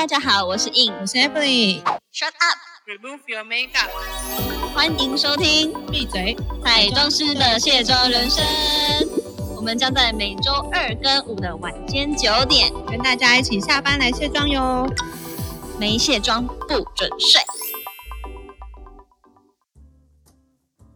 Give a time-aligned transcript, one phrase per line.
[0.00, 1.82] 大家好，我是 In，我是 Emily。
[2.10, 3.90] Shut up，Remove your makeup。
[4.72, 6.34] 欢迎收听闭嘴！
[6.64, 8.42] 彩妆师的卸妆人生。
[9.54, 14.86] 我们将在每周二跟五的晚间九点，跟大家一起下班来卸妆哟。
[15.78, 17.42] 没卸妆不准睡。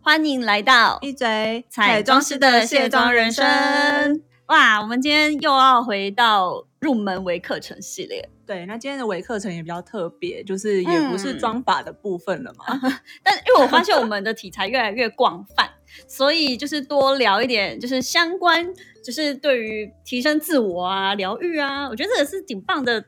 [0.00, 1.66] 欢迎来到闭嘴！
[1.68, 4.22] 彩妆师的卸妆人生。
[4.46, 12.64] 哇，我们今天又要回到入门为课程系列，对，那今天的微课程也比较特别，就是也不是妆法的部分了嘛。
[13.22, 15.70] 但因为我发现我们的题材越来越广泛，
[16.06, 18.66] 所以就是多聊一点，就是相关，
[19.02, 23.04] 就是对于提升自我啊、疗愈啊，我觉得这个是挺棒的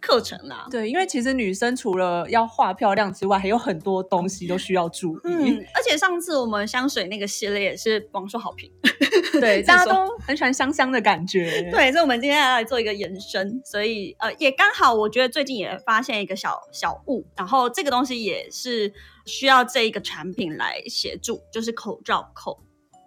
[0.00, 0.66] 课程啦。
[0.70, 5.20] 对，因为其实女生除了要画漂亮之外，还有很多东西都需要注意。
[5.24, 8.70] 嗯，而且上次我们香水那个系列也是广受好评，
[9.40, 11.62] 对，大家都很喜欢香香的感觉。
[11.70, 18.92] 对，所以我们今天要来做一个延伸，所以呃，也刚好，我觉得最近也发现一个小小物，然后这个东西也是
[19.24, 22.58] 需要这一个产品来协助，就是口罩扣。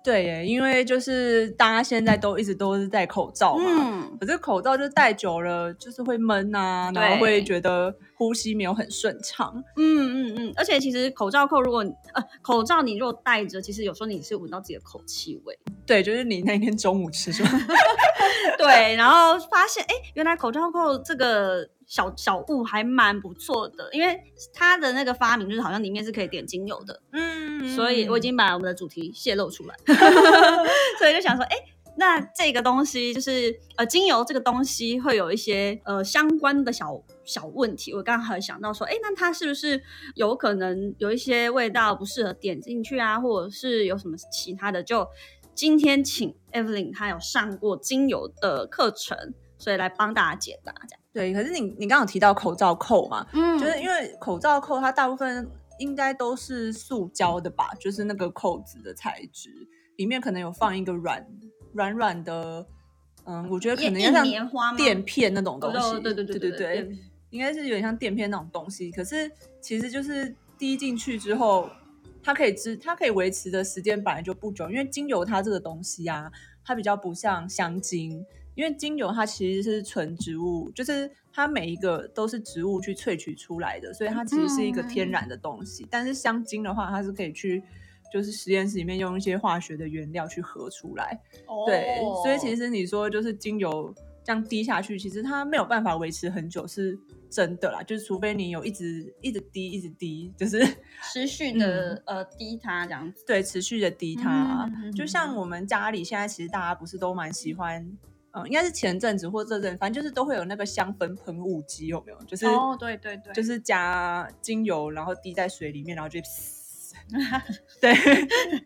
[0.02, 9.54] 对耶，因为就是大家现在都一直都是戴口罩嘛，嗯，可是口罩就戴久了，就是会闷啊，然后对会觉得呼吸没有很顺畅。
[9.76, 11.82] 嗯嗯嗯，而且其实口罩扣，如果
[12.14, 15.60] 呃口罩你如果戴着，其实有时候你是闻到自己的口气味。
[15.90, 17.50] 对，就是你那天中午吃什么？
[18.60, 24.22] 对，然后发现哎，原来口罩扣这个小小物还蛮不错的，因为
[24.54, 29.76] 它的那个发明就是好像里面是可以点精油的，嗯所以我已经把我们的主题泄露出来，
[31.00, 31.56] 所以就想说，哎，
[31.98, 37.96] 那这个东西就是呃，精油这个东西会有一些呃相关的小小问题。
[37.96, 39.82] 我刚才想到说，哎，那它是不是
[40.14, 44.84] 有可能有一些味道不适合点进去啊，或者是有什么其他的？
[44.84, 45.08] 就
[45.60, 51.02] 今天请 Evelyn 她有上过精油的课程，所以来帮大家解答这样。
[51.12, 53.60] 对，可是你你刚刚有提到口罩扣嘛，嗯。
[53.60, 59.50] 就是因为口罩扣它大部分应该都是塑胶的吧，就是那个扣子的材质，
[59.98, 61.28] 里面可能有放一个软
[61.74, 62.66] 软软的，
[63.26, 64.78] 嗯，我觉得可能要像棉花吗？
[64.78, 66.98] 垫片那种东西，哦对对对对对对，
[67.32, 71.70] 应该是有点像垫片那种东西，可是其实就是滴进去之后，
[72.22, 76.32] 它可以支，它可以维持的时间本来就不久，因为精油它这个东西啊，
[76.64, 78.26] 它比较不像香精，
[78.56, 85.88] 因为精油它其实是纯植物，就是它每一个都是植物去萃取出来的，所以它其实是一个天然的东西。
[85.90, 87.64] 但是香精的话，它是可以去
[88.12, 91.20] 就是实验室里面用一些化学的原料去合出来，
[91.66, 93.94] 对，所以其实你说就是精油
[94.24, 96.98] 这样滴下去，其实它没有办法维持很久，是
[97.30, 97.82] 真的啦。
[97.84, 100.60] 就是除非你有一直一直滴，一直滴，就是
[101.12, 103.24] 持续的、呃滴它这样子。
[103.26, 104.70] 对持续的滴它。
[104.96, 107.82] 就像我们家里现在其实大家不是都蛮喜欢，
[108.32, 112.18] 嗯，应该是前阵子或这阵，反正就是都会有那个香氛喷雾机，有没有？
[112.26, 116.20] 就是、哦，对对对，就是加精油，然后滴在水里面，然后就。
[117.82, 117.94] 对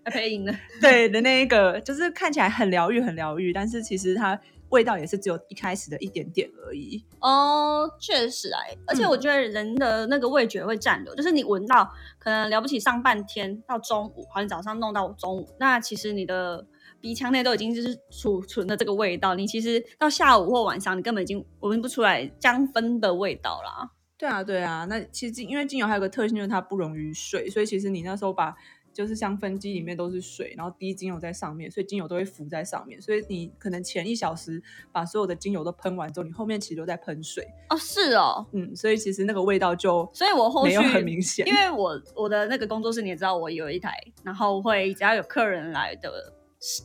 [0.06, 0.54] 配音的。
[0.82, 4.38] 对的那一个，就是看起来很疗愈，很疗愈，但是其实它
[4.74, 7.06] 味道也是只有一开始的一点点而已。
[7.22, 16.66] 哦，确实啊，而且我觉得人的那个味觉会占留，就是你闻到可能了不起上半天到中午，好，像早上弄到中午，那其实你的
[17.00, 23.92] 鼻腔内都已经就是储存的这个味道，你其实到下午或晚上，你根本已经闻不出来香氛的味道啦。
[24.18, 28.56] 对啊，对啊，那其实因为精油还有个特性，就是它不溶于水，所以其实你那时候把
[28.94, 34.62] 就是香氛机里面都是水，然后滴精油在上面，所以精油都会浮在上面，所以你可能前一小时
[34.92, 43.92] 把所有的精油都喷完之后，你后面其实都在喷水，哦，是哦，嗯，所以其实那个味道就所以我后续没有很明显，因为我我的那个工作室你也知道，我有一台，
[44.24, 46.32] 然后会只要有客人来的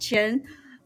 [0.01, 0.43] 前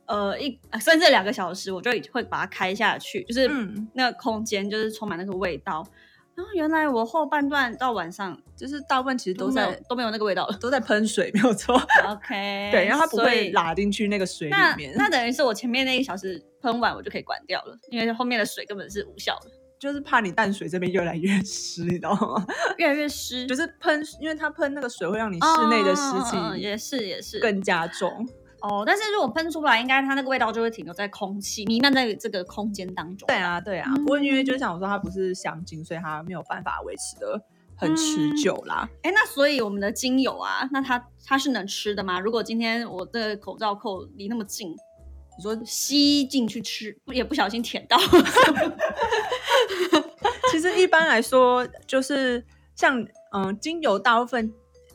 [0.06, 5.86] 呃一甚至两个小时，我就会把它开下去，就是嗯那个空间就是充满那个味道。
[6.34, 10.56] 然后原来我后半段到晚上就是大部分其实都在都没有那个味道了。
[10.58, 11.74] 都在喷水，没有错。
[12.08, 14.94] OK，对，然后它不会拉进去那个水里面。
[14.96, 22.46] 那等于是我前面那一小时喷完，我就可以关掉了，因为后面的水根本是无效的，就是怕你淡水这边越来越湿，你知道吗？
[22.78, 23.46] 越来越湿。
[23.46, 28.26] 就是喷，因为它喷那个水会让你室内的湿气也是也是更加重。
[28.62, 33.26] 哦，但是如果喷出来，应该它那个味道就会停留在空气弥漫在这个空间当中。
[33.26, 33.92] 对，啊，对啊。
[33.96, 37.42] 不过因为就像我说，它不是香精，所以它没有办法维持的
[37.74, 38.88] 很持久啦。
[39.02, 42.20] 哎，那所以我们的精油啊，那它它是能吃的吗？
[42.20, 47.98] 如果今天我的口罩扣离那么近，你说，吸进去吃，也不小心舔到
[50.52, 52.44] 其实一般来说，就是
[52.76, 54.52] 像嗯，精油大部分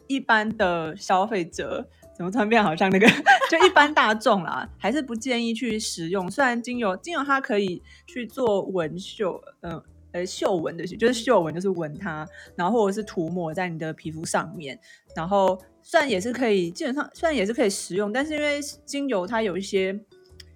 [0.07, 1.89] 一般的消费者。
[2.17, 3.07] 怎么突然变好像那个？
[3.49, 6.29] 就一般大众啦，还是不建议去使用。
[6.29, 9.81] 虽然精油，精油它可以去做纹绣，嗯、
[10.11, 14.77] 呃嗅闻的，就是嗅闻就是闻它，然后或者是涂抹在你的皮肤上面，
[15.15, 19.97] 然后虽然也是可以，基本上虽然也是可以食用，但是因为精油它有一些，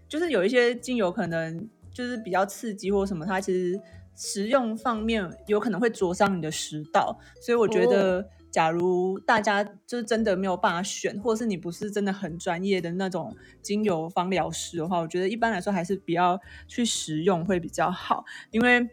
[0.09, 3.79] 就是有一些精油可能就是比较刺激或什么，它其实
[4.15, 8.27] 食用方面有可能会灼伤你的食道，所以我觉得。
[8.51, 18.85] 假如大家就是真的没有办法选，或者是你不是真的很专业的那种精油芳疗师的话，我觉得一般来说还是不要去食用会比较好，因为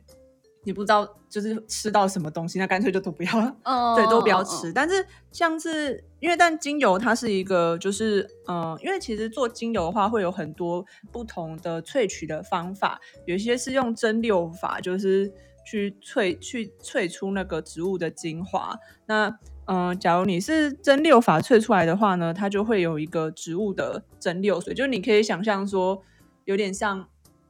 [0.64, 3.56] 你不知道就是吃到什么东西，那干脆就都不要了。
[3.64, 4.72] 哦对，都不要吃。
[4.72, 15.32] 但是像是因为但精油它是一个就是嗯、因为其实做精油的话会有很多不同的萃取的方法，有一些是用蒸馏法，就是
[15.70, 18.74] 去萃去萃出那个植物的精华。
[19.04, 19.28] 那
[19.66, 26.02] 嗯、呃假如你是蒸馏法萃出来的话呢，它就会有一个植物的蒸馏水，就是你可以想象说，
[26.46, 27.06] 有点像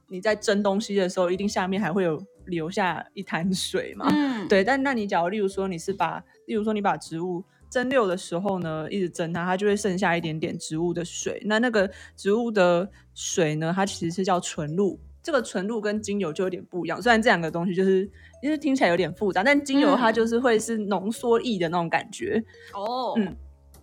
[0.09, 4.05] 你在蒸东西的时候，一定下面还会有留下一滩水嘛。
[4.11, 11.41] 嗯，对，但那你假如例如说你是把，例如说你把植物蒸馏的时候呢，一直蒸它，它就会剩下一点点植物的水。
[11.45, 14.99] 那那个植物的水呢，它其实是叫纯露。
[15.29, 18.03] 这个纯露跟精油就有点不一样，虽然这两个东西就是
[18.41, 20.13] 就是听起来有点复杂，但精油它嗯。
[20.15, 22.43] 就是会是浓缩液的那种感觉，
[22.73, 23.37] 哦，嗯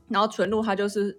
[0.08, 1.16] 然后纯露它就是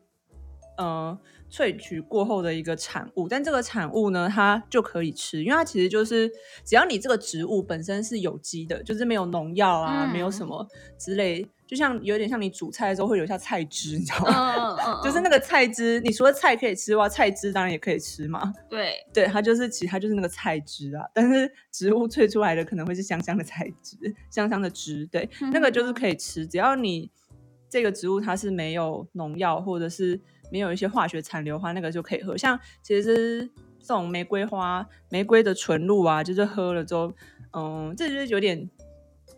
[0.77, 1.17] 呃
[1.51, 6.29] 萃取过后的一个产物，但这个产物呢，它就可以吃，因为它其实就是
[6.65, 10.67] 只要你这个植物本身是有机的，就是没有农药啊，嗯没有什么
[10.97, 14.77] 之类，就像有点像你煮菜的时候会留下菜汁，你知道嗯吗？
[14.85, 18.53] 嗯嗯， 就是那个菜汁，你除了菜可以吃哇，菜汁当然也可以吃嘛。
[18.69, 23.97] 对，对，它就是其实它就是那个菜汁啊，但是植物萃出来的可能会是香香的菜汁，
[24.29, 27.09] 香香的汁，对，那个就是可以吃，只要你
[27.69, 30.19] 这个植物它是没有农药或者是
[30.51, 32.37] 没有一些化学残留的话，那个就可以喝。
[32.37, 33.45] 像其实
[33.79, 37.11] 这种玫瑰花、玫瑰的纯露啊，就是喝了之后，
[37.53, 38.69] 嗯，这就是有点。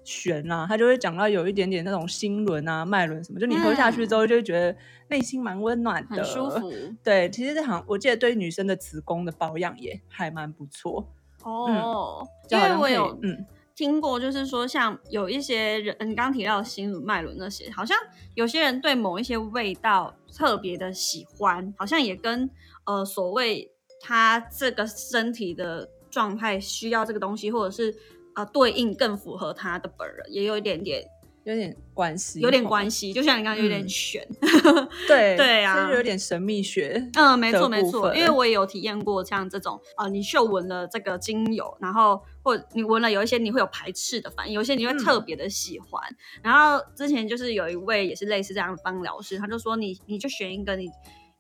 [0.06, 4.76] 悬啦、它就会讲到有一点点那种心轮啊、脉轮什么，就你喝下去之后，就会觉得
[5.10, 6.72] 内心蛮温暖的，很舒服。
[7.04, 11.08] 对，其实这行我记得对女生的子宫的保养也还蛮不错，
[11.44, 13.46] 哦，因为我有嗯
[13.80, 17.98] 听过，就是说像有一些人，你刚提到的心轮、脉轮那些，好像
[18.36, 22.50] 有些人对某一些味道特别的喜欢，好像也跟
[22.86, 23.72] 呃所谓
[24.02, 27.96] 他这个身体的状态需要这个东西，或者是
[28.36, 31.02] 呃对应更符合他的本人，也有一点点
[31.50, 33.12] 有点关系，有点关系。
[33.12, 34.28] 就像你刚刚有点嗯悬，
[35.08, 46.02] 对对啊就是有点神秘学，嗯，没的错没错，因为我也有体验过像这种，呃，你嗅闻了这个精油，然后或你闻了有一些你会有排斥的反应，有一些你会嗯特别的喜欢。
[46.44, 50.86] 然后之前就是有一位也是类似这样的芳疗师，他就说你你就选一个你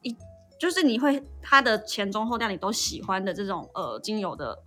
[0.01, 0.15] 一
[0.59, 4.63] 就是你会它的前中后调你都喜欢的这种呃精油的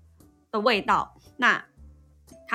[0.51, 1.65] 的味道，那。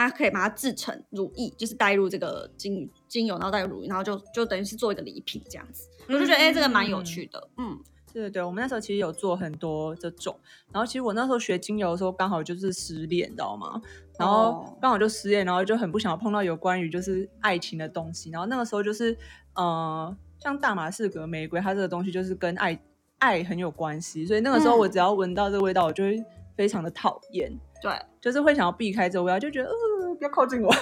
[0.04, 5.88] 它可以把它制成乳液，就是带入这个精精油，然后带入乳液，然后就就等于是做一个礼品这样子。
[6.08, 7.80] 我就觉得哎、这个蛮有趣的，嗯。
[8.14, 10.36] 对对对，我们那时候其实有做很多这种，
[10.72, 13.80] 然后其实我那时候学精油的时候，刚好就是失恋，你知道吗？
[14.18, 19.16] 然后哦刚好就失恋，然后就很不想要碰到有关于就是爱情的东西，然后那个时候就是
[19.54, 22.80] 呃，像大马士革玫瑰，它这个东西就是跟爱
[23.20, 26.18] 爱很有关系，所以那个时候我嗯只要闻到这个味道，我就会
[26.56, 30.74] 非常的讨厌，对，就是会想要避开这个味道，就觉得呃不要靠近我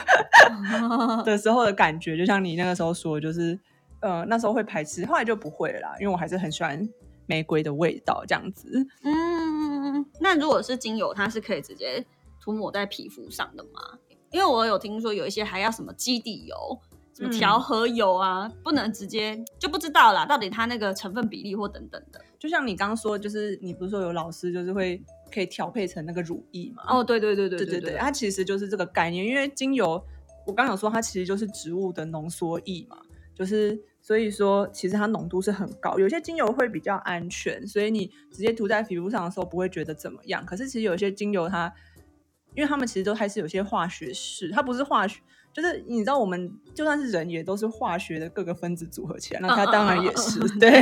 [1.25, 3.59] 的时候的感觉，就像你那个时候说，就是
[4.01, 6.87] 呃那时候会排斥，后来就不会了啦，因为我还是很喜欢
[7.25, 8.85] 玫瑰的味道这样子。
[9.03, 12.05] 嗯，那如果是精油，它是可以直接
[12.41, 13.97] 涂抹在皮肤上的吗？
[14.31, 16.55] 因为我有听说有一些还要什么基底油、
[17.13, 22.19] 什么嗯调和油啊，不能直接就不知道啦，到底它那个成分比例或等等的。
[22.37, 25.01] 就像你刚刚说，就是你不是说有老师就是会
[25.35, 26.83] 可以调配成那个乳液嘛？
[26.87, 30.01] 哦，对对对对对对对，它其实就是这个概念，因为精油
[30.47, 32.97] 我刚有说它其实就是植物的浓缩液嘛，
[33.35, 40.45] 就是所以说其实它浓度是很高，有些精油会比较安全，所以你直接涂在皮肤上的时候不会觉得怎么样。
[40.45, 41.73] 可是其实有些精油它，
[42.55, 45.19] 因为它们其实都还是有些化学式，它不是化学。
[45.51, 50.69] 就是你知道，我们就算是人，也都是化学的各个分子组合起来，那它当然也是、对。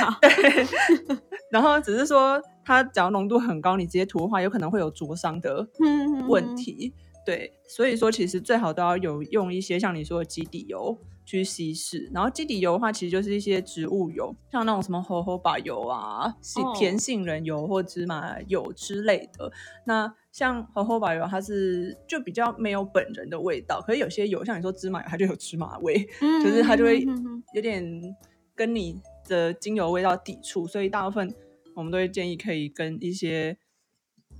[0.22, 0.66] 对，
[1.50, 6.54] 然后只是说它只要浓度很高，你直接涂的话，有可能会有灼伤的嗯问。
[6.56, 6.92] 题。
[7.24, 16.34] 对，所以说其实最好都要有用一些像你说的基底油去稀释，然后基底油的话，其实就是一些植物油，像那种什么荷荷巴油啊、
[16.76, 19.52] 甜杏仁油或芝麻油之类的。
[19.84, 26.04] 那像荷荷巴油，它是就比较没有本人的味道，可是有些油，像你说芝麻油，它就有芝麻味。
[26.20, 27.06] 嗯 就是它就会
[27.54, 28.16] 有点
[28.56, 31.32] 跟你的精油味道抵触，所以大部分
[31.74, 33.56] 我们都会建议可以跟一些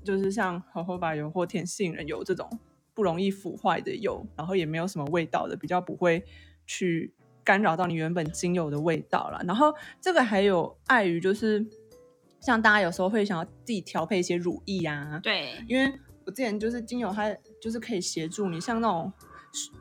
[0.05, 2.59] 就是像荷荷巴油或甜杏仁油这种
[2.95, 6.25] 不容易腐坏的油，然后也没有什么味道的，比较不会
[6.67, 9.43] 去干扰到你原本精油的味道了。
[9.47, 11.65] 然后这个还有碍于就是，
[12.41, 15.93] 像大家有时候会想要自己调配一些乳液啊，对，因为
[16.25, 19.13] 我之前就是精油，它就是可以协助你像那种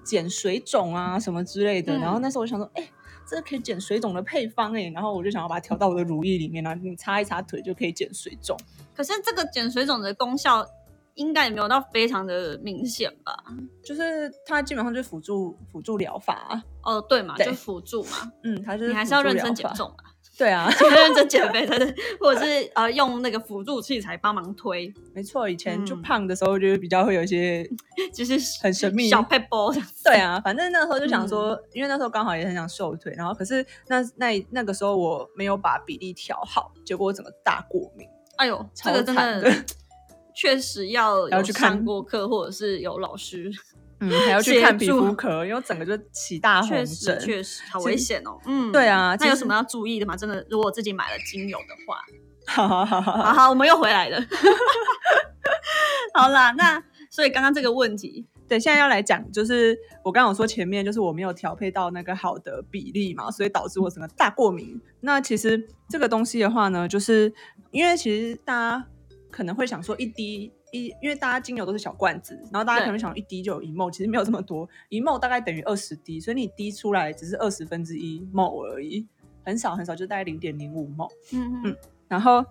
[0.03, 1.97] 减水肿啊什么之类的。
[1.97, 2.89] 嗯然后那时候我想说，哎、
[3.31, 8.57] 这可以减水肿的配方哎、然后我就想要把它调到我的乳液里面，然后你擦一擦腿就可以减水肿。
[8.93, 10.65] 可是这个减水肿的功效
[11.13, 13.33] 应该也没有到非常的明显吧？
[13.81, 20.10] 就是它基本上就是辅助辅助疗法啊，哦，对嘛，对就辅助嘛，嗯，它就是你还是要认真，减重啊，
[20.41, 27.63] 对啊， 认真减肥才是， 或者是呃用那个辅助器材帮忙推，没错，以前就嗯胖的时候就是比较会有一些
[28.11, 28.33] 就是
[28.63, 29.07] 很神秘。
[29.07, 30.03] 小 p e b l 这样子。
[30.03, 31.29] 对啊，反正那时候就想嗯。
[31.29, 38.07] 说，因为那时候刚好也很想瘦腿，然后可是那那那个时候我没有把比例调好，结果我整个大过敏。
[38.37, 39.63] 哎呦，这超个真的
[40.33, 41.69] 确实要有要去看。
[41.73, 43.51] 上过课，或者是有老师，
[44.01, 47.19] 嗯，还要去看皮肤科，因为整个就起大红确实疹。
[47.19, 48.37] 确实好危险哦。
[48.45, 50.17] 嗯，对啊那有什么要注意的吗？
[50.17, 51.99] 真的，如果自己买了精油的话，
[52.47, 54.19] 哈哈哈哈好好，我们又回来了。
[56.15, 64.81] 好啦，那所以刚刚这个问题， 对，现在要来讲，就是我刚刚有说前面就是我没有调配到那个好的比例嘛，所以导致我整个大过敏。
[65.01, 67.31] 那其实这个东西的话呢，就是
[67.69, 68.87] 因为其实大家
[69.29, 79.05] 可能会想说一滴一，因为大家精油都是小罐子，然后大家可能想一滴就有一 ml，其实没有这么多，一 ml 大概等于二十滴，所以你滴出来只是二十分之一 ml 而已，
[79.43, 81.09] 很少很少，就大概零点零五 ml。
[81.33, 82.45] 嗯嗯，然后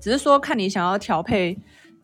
[0.00, 1.58] 只是说看你想要调配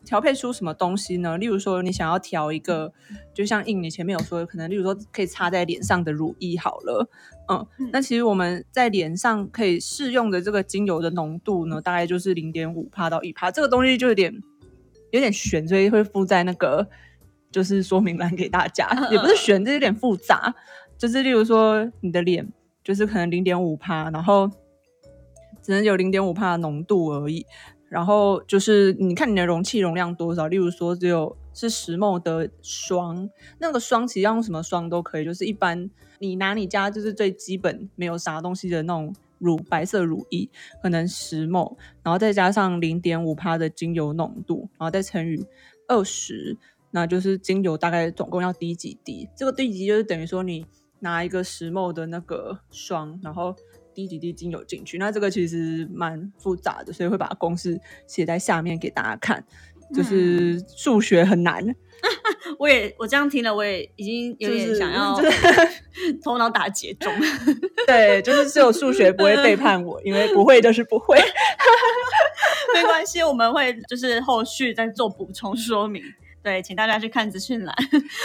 [0.05, 1.37] 调配出什么东西呢？
[1.37, 2.91] 例如说你想要调一个，
[3.33, 7.09] 就像印你前面有说，可能例如说可以擦在脸上的乳液好了，
[7.47, 14.43] 嗯，嗯那其实我们在脸上可以适用的这个精油的浓度呢，大概就是零点五帕到一帕，这个东西就有点
[15.13, 16.87] 有点悬，所以会附在那个
[17.51, 20.53] 就是说明栏给大家，也不是悬，这有点复杂，
[20.97, 22.51] 就是例如说你的脸
[22.83, 24.49] 就是可能零点五帕，然后
[25.61, 27.45] 只能有零点五帕的浓度而已。
[27.89, 33.29] 然后就是你看你的容器容量多少，例如说只有是十 ml 的霜，
[33.59, 40.49] 那个霜其实要用什么霜都可以，就是一般你拿你家就是最基本没有啥东西的那种乳白色乳液，
[40.81, 45.45] 可能十 ml，然后再加上零点五帕的精油浓度，然后再乘以
[45.87, 46.57] 二十，
[46.91, 49.29] 那就是精油大概总共要滴几滴？
[49.35, 50.65] 这个滴几滴就是等于说你
[50.99, 53.53] 拿一个十 ml 的那个霜，然后
[53.93, 54.97] 滴几滴精油进去。
[54.97, 59.45] 那这个其实蛮复杂的，所以会把公式写在下面给大家看。
[59.95, 61.63] 就是数学很难，
[62.59, 67.13] 我也我这样听了，我也已经有就是点想要就是 头脑打结中。
[67.85, 71.17] 对，就是只有数学不会背叛我，因为不会就是不会。
[72.73, 76.01] 没关系，我们会就是后续再做补充说明。
[76.43, 77.73] 对，请大家去看资讯栏，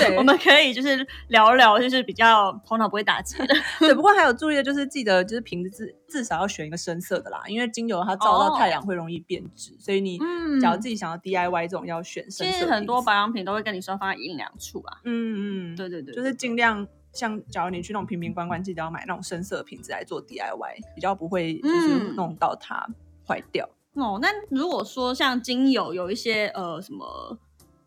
[0.01, 3.55] 对， 我们可以就是聊聊，就是比较头脑不会打结的。
[3.79, 12.45] 对，不过还有注意的就是记得就是瓶子至至少要选一个深色的啦，因为精油它照到太阳会容易变质，所以你嗯假如自己想要 DIY 这种要选深色。
[12.45, 14.99] 其实很多保养品都会跟你说放在阴凉处啊。
[15.05, 22.85] 嗯嗯，对对对，就是尽量像假如你去那种瓶瓶罐罐，记得要买那种深色瓶子来做 DIY，比较不会就是嗯弄到它
[23.27, 23.69] 坏掉。
[23.95, 24.19] 哦。
[24.21, 27.39] 那如果说像精油有一些呃什么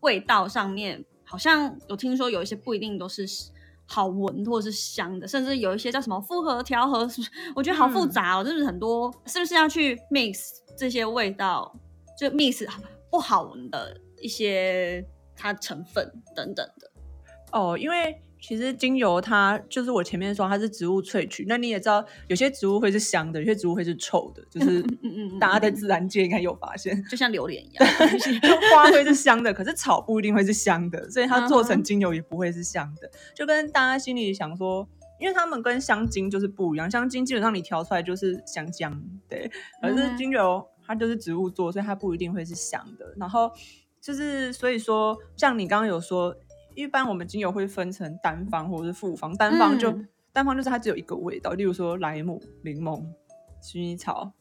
[0.02, 3.26] 味道上面，好像有听说有一些不一定都是
[3.86, 11.74] 好闻或者是香的，甚至有一些叫什么复合调和，是不是我觉得好复杂哦，就是很多是不是要去 mix 这些味道，
[12.18, 12.66] 就 mix
[13.10, 15.04] 不好闻的一些
[15.36, 16.90] 它成分等等的。
[17.52, 24.82] 哦，因为其实精油它就是我前面说它是植物萃取，那你也知道有些植物会是香的，有些植物会是臭的，就是
[25.38, 27.00] 大家在自然界应该有发现。
[27.04, 27.88] 就像榴莲一样，
[28.74, 33.08] 花会是香的，可是草不一定会是香的，所以它做嗯成精油也不会是香的。
[33.32, 34.88] 就跟大家心里想说，
[35.20, 39.48] 因为它们跟香精就是不一样，香精基本上你调出来就是香香，对，
[39.80, 43.14] 可是嗯精油它就是植物做，所以它不一定会是香的。
[43.16, 43.52] 然后
[44.00, 46.34] 就是所以说，像你刚刚有说，
[46.74, 53.04] 一般我们精油会分成单方或者是复方，单方就、嗯单方就是它只有一个味道，例如说莱姆、柠檬、
[53.62, 54.32] 薰衣草。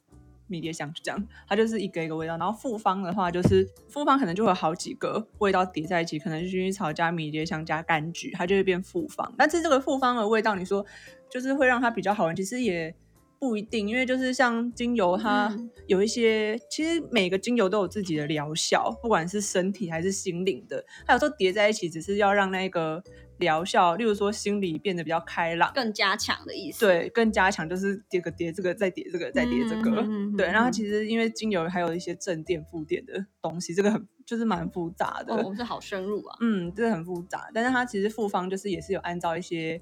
[0.47, 2.35] 迷迭香就这样，它就是一个一个味道。
[2.35, 9.33] 然后复方的话，就是复方可能就会有好几个味道叠在一起，可能是薰衣草加迷迭香加柑橘，它就会变复方。
[9.38, 10.85] 但是这个复方的味道，你说
[11.29, 12.93] 就是会让它比较好闻，其实也
[13.41, 23.03] 不一定，因为就是像精油，它嗯有一些，其实每个精油都有自己的疗效，不管是身体还是心灵的，它有时候叠在一起，只是要让那个
[23.39, 26.86] 疗效，例如说心理变得比较开朗，更加强的意思。
[26.86, 30.45] 对，更加强，就是叠个叠这个，再叠这个，再叠这个，嗯对。
[30.45, 35.33] 然后它嗯其实因为精油还有一些正电、负电的东西，这个很就是蛮复杂的。
[35.33, 36.38] 哦，我们是好深入啊。
[36.45, 39.81] 嗯，这个很复杂，但是它其实复方就是也是有按照一些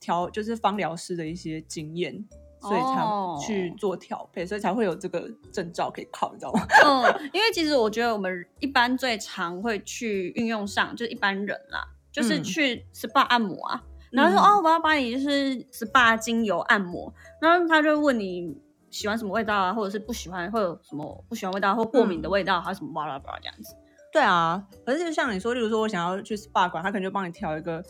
[0.00, 2.24] 调，就是方疗师的一些经验，
[2.62, 6.64] 所以哦才去做调配，所以才会有这个证照可以考，你知道吗？
[6.86, 18.56] 嗯，因为其实我觉得我们一般最常会去运用上，就是一般人啦，就是嗯去 SPA 按摩啊，然后说、嗯哦，我要帮你就是 SPA 精油按摩，然后他就问你
[18.90, 23.74] 喜欢什么味道啊，或者是不喜欢，或者什么不喜欢味道或过敏的味道，还有什么巴拉巴拉这样子。
[24.12, 27.82] 对啊，可是就像你说，例如说我想要去 SPA 馆，他可能就帮你调一个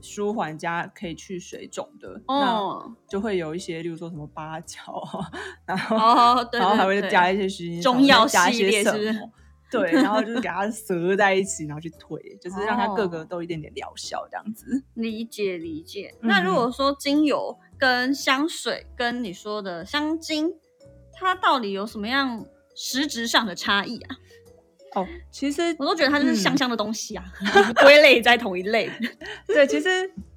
[0.00, 4.80] 舒缓加可以去水肿的，那哦就会有一些，例如说什么八角
[5.12, 5.30] 啊，
[5.66, 9.30] 然后、哦，对然后还会加一些中药系列些什是不是
[9.70, 14.82] 对，然后就是 给它折在一起，然后去推，就是让它各哦个都有一点点疗效这样子。
[14.94, 16.14] 理解理解。
[16.22, 20.54] 嗯那如果说精油跟香水跟你说的香精，
[21.12, 24.16] 它到底有什么样实质上的差异啊？
[25.02, 27.24] 哦，其实我都觉得它就是香嗯香的东西啊，
[27.82, 28.90] 归类在同一类。
[29.46, 29.88] 对，其实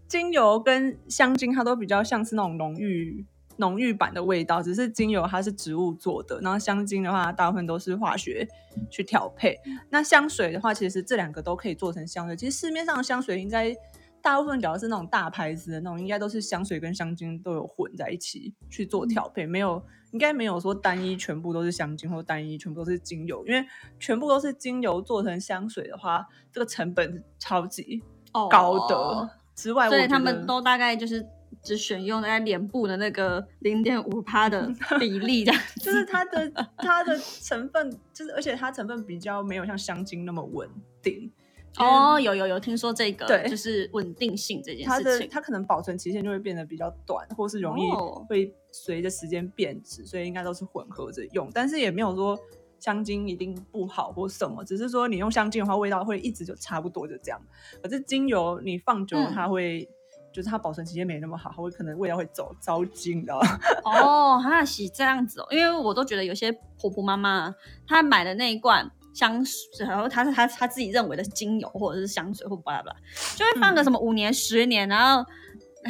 [0.08, 3.25] 精油跟香精它都比较像是那种浓郁
[3.58, 8.48] 浓郁版的味道，只是精油它是植物做的，然后香精的话大部分都是化学
[8.89, 9.58] 去调配。
[9.89, 12.36] 那香水的话，其实这两个都可以做成香水。
[12.36, 13.75] 其实市面上的香水应该
[14.22, 19.82] 大部分只要是那种大牌子的那种，应该都是香水跟香精都有混在一起去做调配，没有。
[20.12, 23.66] 应该没有说单一全部都是香精，或单一全部都是精油，因为
[23.98, 28.04] 全部都是精油做成香水的话，这个成本超级
[28.50, 29.30] 高的。
[29.56, 31.25] 之外，哦所以他们都大概就是
[31.63, 35.62] 只选用大概脸部的那个零点五趴的 比例这样。
[35.80, 40.68] 就是它的 它的成分，就是而且它成分比较没有像香精那么稳
[41.01, 41.32] 定。
[41.78, 45.22] 哦，有有有听说这个，对就是稳定性这件事情。
[45.22, 51.50] 的它可能保存期限就会变得比较短，或是容易哦会随着时间变质，所以应该都是混合着用。
[51.54, 52.38] 但是也没有说
[52.80, 57.40] 香精一定不好或什么，只是说你用香精的话，味道会一直就差不多就这样。
[57.82, 59.88] 可是精油你放久了，嗯它会、
[60.34, 63.34] 就是它保存期限没那么好，它会可能味道会走糟精的。
[63.86, 67.56] 哦，哈是这样子哦，因为我都觉得有些婆婆妈妈
[67.88, 72.95] 她买的那一罐香水，然后他是他他自己认为的精油或者是香水或巴拉巴拉，
[73.36, 75.26] 就会放个什么五年、十年，然后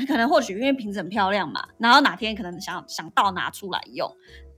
[0.07, 4.09] 可能或许因为瓶子很漂亮嘛，然后哪天可能想想到拿出来用。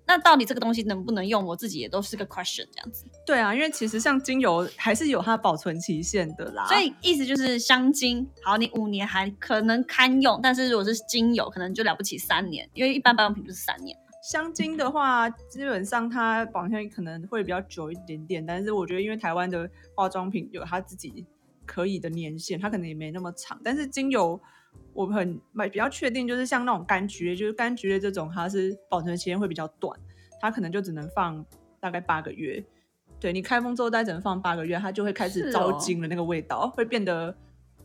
[0.05, 1.45] 那到底这个东西能不能用？
[1.45, 6.67] 我自己也都是个 question 这样子，对啊，因为其实像精油还是有它保存期限的啦。
[6.67, 13.97] 所以意思就是香精，好，你五年还可能堪用，但是如果是精油，可能就了不起三年，因为一般保养品就是三年。
[14.23, 21.25] 香精的话，基本上它保鲜可能会比较久一点点，但是我觉得因为台湾的化妆品有它自己
[21.65, 23.59] 可以的年限，它可能也没那么长。
[23.61, 24.39] 但是精油
[24.93, 29.99] 我很买比较确定，就是像那种柑橘类，就是柑橘类这种，它是保存期间会比较短，
[30.39, 31.45] 它可能就只能放
[31.81, 32.63] 大概八个月。
[33.19, 37.35] 对你开封之后，大概只能放八个月，它就会开始是糟哦精了，那个味道会变得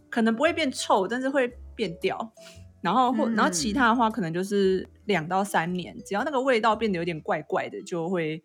[0.08, 2.32] 可能不会变臭，但是会变掉。
[2.80, 8.42] 然后或然后其嗯他的话，可能就是两到三年，只要那个味道变得有点怪怪的，就会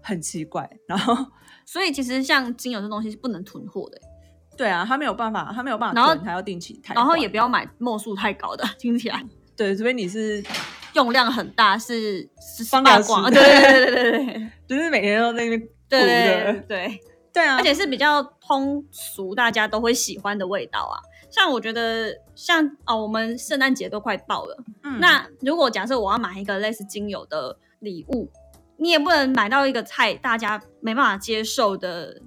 [0.00, 0.68] 很奇怪。
[0.86, 1.14] 然后
[1.66, 3.98] 所以其实像精油这东西是不能囤货的，
[4.56, 6.94] 对啊，他没有办法，他没有办法囤，它要定期汰。
[6.94, 9.24] 然后也不要买墨数太高的，听起来
[9.56, 10.42] 对，除非你是
[10.94, 17.00] 用量很大，是是芳疗师八卦对对对对对对就是每天都在那边涂对对对，
[17.32, 21.00] 对啊，而且是比较通俗，大家都会喜欢的味道啊。
[21.32, 28.30] 像我觉得，像哦，我们圣诞节都快到了，嗯那如果假设我要买一个类似精油的礼物，
[28.76, 32.20] 你也不能买到一个菜大家没办法接受的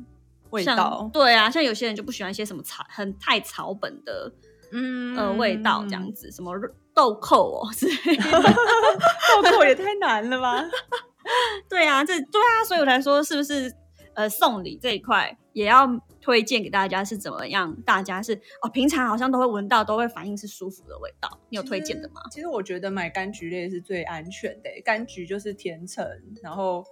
[0.50, 4.32] 味道对啊，像有些人就不喜欢一些什么草很太草本的
[4.72, 6.52] 嗯呃味道这样子，什么
[6.94, 8.24] 豆蔻哦 之类的。
[9.44, 10.64] 豆蔻也太难了吧？
[11.70, 13.72] 对啊，这对啊，所以我才说是不是
[14.14, 15.86] 呃送礼这一块也要
[16.26, 17.72] 推荐给大家是怎么样？
[17.86, 18.34] 大家是
[18.64, 21.30] 哦，平常好像都会闻到，都会反应是舒服的味道。
[21.50, 22.22] 你有推荐的吗？
[22.32, 26.04] 其实我觉得买柑橘类是最安全的欸，柑橘就是甜橙，
[26.42, 26.84] 然后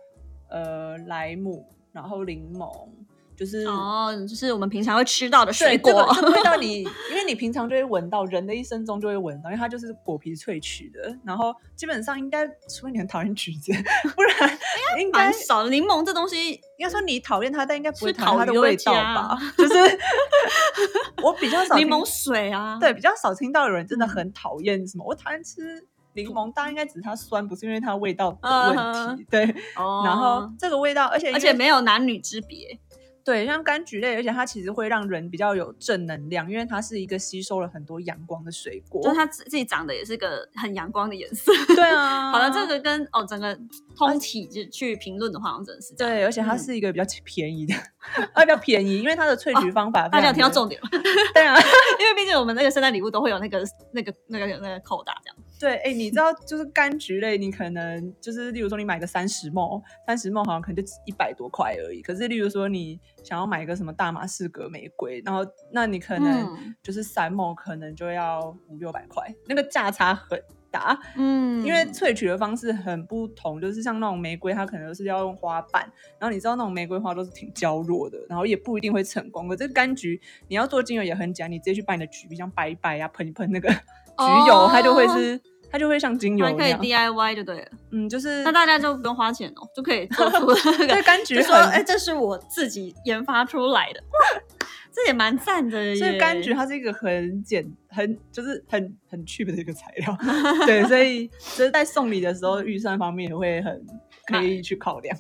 [0.52, 2.88] 呃莱姆，然后柠檬，
[3.36, 5.92] 就是哦，就是我们平常会吃到的水果。
[6.16, 11.18] 这味道你， 因为你平常就会闻到，人的一生中就会闻到，因为它就是果皮萃取的。
[11.24, 13.72] 然后基本上应该，除非你很讨厌橘子，
[14.16, 14.58] 不然
[15.00, 19.38] 应该蛮少柠檬这东西，应该说你讨厌它，但应该不会是讨厌它的味道吧？
[19.58, 19.74] 就是
[21.24, 29.26] 我比较少柠檬水啊，对，比较少听到有人真的很讨厌什么，我讨厌吃柠檬，大家应该只是它酸，不是因为它味道的嗯问题。
[29.30, 29.44] 对，
[29.76, 32.78] 哦然后这个味道，而且而且没有男女之别，
[33.24, 39.02] 对，像柑橘类，而且它其实会让人比较有正能量，因为它是一个吸收了很多阳光的水果。
[39.02, 41.52] 就是它自自己长得也是个很阳光的颜色。
[41.68, 43.58] 对啊， 好了，这个跟哦整个
[43.96, 45.96] 通体就去评论的话，好像真的是。
[45.96, 47.74] 对，而且它嗯是一个比较便宜的，
[48.34, 50.90] 啊，比较便宜，因为它的萃取方法、大家有听到重重点吗？
[51.34, 51.56] 对啊，
[52.00, 55.38] 因为毕竟我们那个圣诞礼物都会有那个那个那个那个扣打这样。
[55.64, 62.02] 对，哎，你知道就是柑橘类，你可能就是例如说你买个三十梦，三十梦好像可能就一百多块而已。
[62.02, 65.40] 可是例如说你想要买一个什么大马士革玫瑰，然后
[65.72, 70.38] 那你可能嗯就是三梦可能就要五六百块，那个价差很
[70.70, 71.00] 大。
[71.16, 75.82] 嗯因为萃取的方式很不同，就是像那种玫瑰，它可能是要用花瓣，
[76.20, 79.48] 然后你知道那种玫瑰花都是挺娇弱的，然后也不一定会成功。
[79.48, 83.70] 可这个柑橘你要做精油也很简单，你直接去把你的橘皮像掰一掰呀，喷一喷那个
[84.18, 85.40] 橘油，它就会是
[85.74, 86.74] 它就会像精油一样可以。
[86.92, 94.42] DIY 就对了，嗯，就是那大家就不用花钱哦，就可以做出那个 对柑橘就说很哎，这是我自己研发出来的，哇，
[94.94, 95.96] 这也蛮赞的耶。
[95.96, 100.16] 所以柑橘它是一个很简、很就是很很 cheap 的一个材料，
[100.68, 103.84] 对，所以就是在送礼的时候预算方面也会很
[104.26, 105.16] 可以去考量。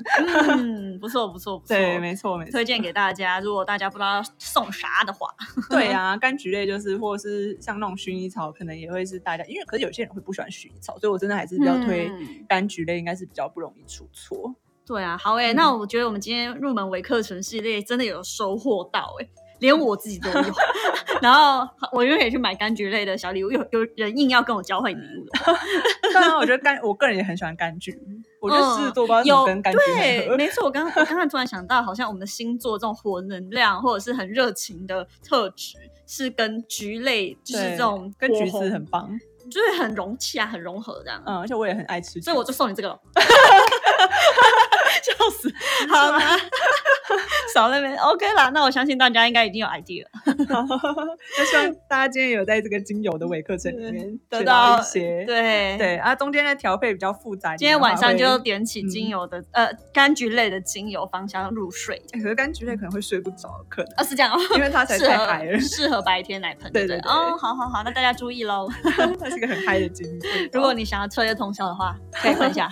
[0.58, 2.52] 嗯，不错不错不错，对，没错没错。
[2.52, 3.40] 推荐给大家。
[3.40, 5.28] 如果大家不知道送啥的话，
[5.70, 14.54] 对啊，柑橘类就是，或者是像那种薰衣草，可能也会是大家，因为可是有些人会不喜欢薰衣草，所以我真的还是比较推嗯柑橘类，应该是比较不容易出错。
[14.86, 20.44] 对啊，好诶、嗯那我觉得我们今天入门微课程系列真的有收获到诶、连我自己都有。
[21.22, 25.26] 然后我就可以去买柑橘类的小礼物，有有人硬要跟我交换礼物
[26.14, 27.98] 当然， 我觉得柑，我个人也很喜欢柑橘，
[28.44, 30.66] 我觉得狮子座不知道怎么有跟柑橘很对，没错。
[30.66, 39.10] 我刚我刚刚突然想到，好像我们的星座这种火能量或者是很热情的特质，是跟橘类就是这种跟橘子很棒，
[39.50, 41.24] 就是很融洽、很融合这样。
[41.26, 43.00] 嗯，而且我也很爱吃，所以我就送你这个了。
[45.04, 45.52] 笑死！
[45.90, 46.38] 好啦，
[47.54, 48.50] 少那边 OK 啦。
[48.50, 50.10] 那我相信大家应该已经有 idea 了，
[51.38, 55.24] 那希望大家今天有在这个精油的微课程里面得学到到一些。
[55.26, 55.78] 对。
[55.78, 57.68] 对啊，中间的调配比较复杂今。
[57.68, 61.96] 天晚上就点起精油的、呃柑橘类的精油芳香入睡。
[62.14, 66.72] 欸可是柑橘类可能会睡不着，可能啊，是这样哦，因为它才适太嗨了合， 适合白天来喷。
[66.72, 68.68] 对对对对哦，好好好，那大家注意喽。
[69.20, 70.30] 它是一个很嗨的精油。
[70.52, 72.70] 如果你想要彻夜通宵的话，可以喷一下。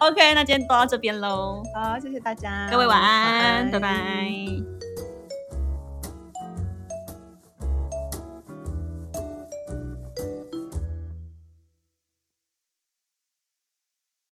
[0.00, 4.64] OK，那今天都到这边喽，好，谢谢大家，各位晚安，拜拜。